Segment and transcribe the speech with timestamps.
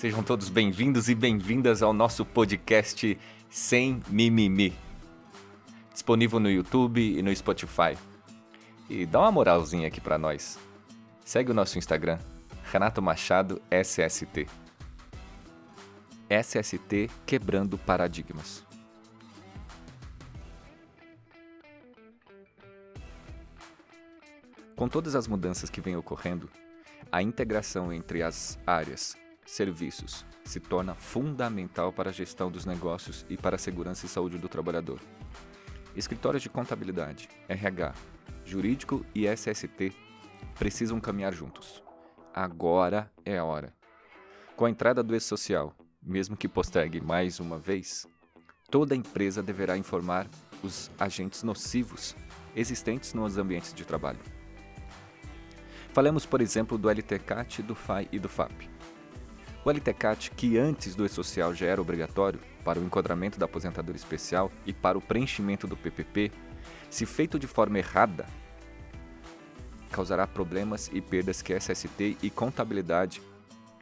[0.00, 3.18] Sejam todos bem-vindos e bem-vindas ao nosso podcast
[3.50, 4.72] Sem Mimimi.
[5.92, 7.98] Disponível no YouTube e no Spotify.
[8.88, 10.58] E dá uma moralzinha aqui para nós.
[11.22, 12.18] Segue o nosso Instagram,
[12.72, 14.46] Renato Machado SST.
[16.30, 18.69] SST Quebrando Paradigmas.
[24.80, 26.48] Com todas as mudanças que vêm ocorrendo,
[27.12, 33.36] a integração entre as áreas serviços se torna fundamental para a gestão dos negócios e
[33.36, 34.98] para a segurança e saúde do trabalhador.
[35.94, 37.92] Escritórios de contabilidade, RH,
[38.42, 39.92] jurídico e SST
[40.58, 41.82] precisam caminhar juntos.
[42.32, 43.74] Agora é a hora.
[44.56, 48.06] Com a entrada do E-Social, mesmo que postergue mais uma vez,
[48.70, 50.26] toda empresa deverá informar
[50.64, 52.16] os agentes nocivos
[52.56, 54.39] existentes nos ambientes de trabalho.
[55.92, 58.68] Falemos, por exemplo, do LTCAT, do FAI e do FAP.
[59.64, 64.52] O LTCAT, que antes do E-Social já era obrigatório para o enquadramento da aposentadoria especial
[64.64, 66.30] e para o preenchimento do PPP,
[66.88, 68.24] se feito de forma errada,
[69.90, 73.20] causará problemas e perdas que SST e contabilidade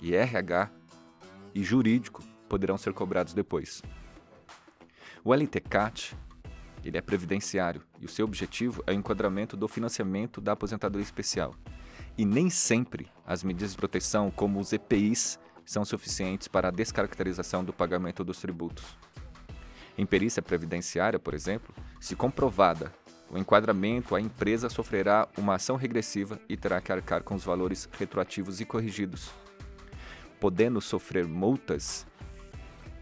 [0.00, 0.70] e RH
[1.54, 3.82] e jurídico poderão ser cobrados depois.
[5.22, 6.16] O LTCAT
[6.82, 11.54] ele é previdenciário e o seu objetivo é o enquadramento do financiamento da aposentadoria especial.
[12.20, 17.64] E nem sempre as medidas de proteção, como os EPIs, são suficientes para a descaracterização
[17.64, 18.84] do pagamento dos tributos.
[19.96, 22.92] Em perícia previdenciária, por exemplo, se comprovada
[23.30, 27.88] o enquadramento, a empresa sofrerá uma ação regressiva e terá que arcar com os valores
[27.90, 29.30] retroativos e corrigidos,
[30.38, 32.06] podendo sofrer multas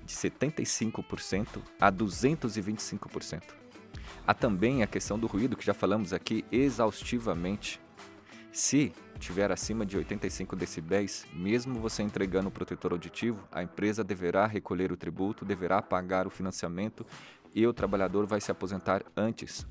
[0.06, 3.42] de 75% a 225%.
[4.24, 7.80] Há também a questão do ruído, que já falamos aqui exaustivamente.
[8.52, 14.46] Se tiver acima de 85 decibéis, mesmo você entregando o protetor auditivo, a empresa deverá
[14.46, 17.04] recolher o tributo, deverá pagar o financiamento
[17.54, 19.66] e o trabalhador vai se aposentar antes.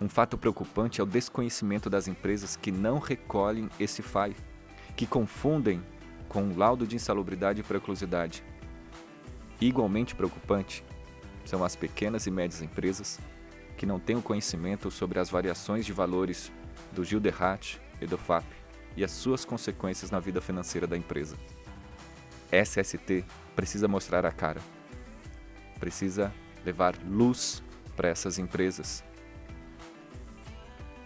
[0.00, 4.36] Um fato preocupante é o desconhecimento das empresas que não recolhem esse FAI,
[4.94, 5.82] que confundem
[6.28, 8.44] com o laudo de insalubridade e preclusidade.
[9.58, 10.84] Igualmente preocupante
[11.46, 13.18] são as pequenas e médias empresas
[13.76, 16.52] que não têm o conhecimento sobre as variações de valores
[16.92, 18.44] do Gilderrat e do FAP
[18.96, 21.36] e as suas consequências na vida financeira da empresa.
[22.50, 23.24] SST
[23.54, 24.60] precisa mostrar a cara.
[25.78, 26.32] Precisa
[26.64, 27.62] levar luz
[27.94, 29.04] para essas empresas.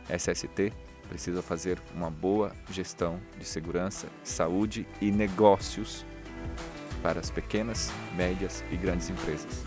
[0.08, 0.72] SST
[1.08, 6.04] precisa fazer uma boa gestão de segurança, saúde e negócios
[7.02, 9.64] para as pequenas, médias e grandes empresas.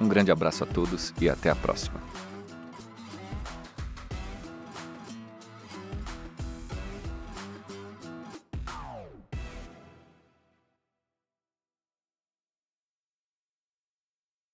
[0.00, 2.13] Um grande abraço a todos e até a próxima.